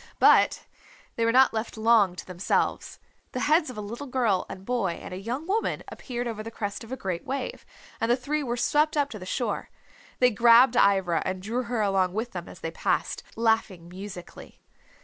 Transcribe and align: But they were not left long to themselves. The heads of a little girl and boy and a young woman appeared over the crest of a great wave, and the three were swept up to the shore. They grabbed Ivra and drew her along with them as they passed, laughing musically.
But 0.17 0.65
they 1.15 1.25
were 1.25 1.31
not 1.31 1.53
left 1.53 1.77
long 1.77 2.15
to 2.15 2.25
themselves. 2.25 2.97
The 3.33 3.41
heads 3.41 3.69
of 3.69 3.77
a 3.77 3.81
little 3.81 4.07
girl 4.07 4.47
and 4.49 4.65
boy 4.65 4.93
and 4.93 5.13
a 5.13 5.17
young 5.19 5.45
woman 5.45 5.83
appeared 5.89 6.27
over 6.27 6.41
the 6.41 6.49
crest 6.49 6.83
of 6.83 6.91
a 6.91 6.97
great 6.97 7.23
wave, 7.23 7.63
and 8.01 8.09
the 8.09 8.17
three 8.17 8.41
were 8.41 8.57
swept 8.57 8.97
up 8.97 9.11
to 9.11 9.19
the 9.19 9.27
shore. 9.27 9.69
They 10.17 10.31
grabbed 10.31 10.75
Ivra 10.75 11.21
and 11.23 11.39
drew 11.39 11.61
her 11.65 11.81
along 11.81 12.13
with 12.13 12.31
them 12.31 12.49
as 12.49 12.61
they 12.61 12.71
passed, 12.71 13.21
laughing 13.35 13.87
musically. 13.89 14.59